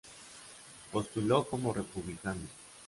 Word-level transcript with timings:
Postuló 0.91 1.43
como 1.47 1.71
republicano. 1.71 2.47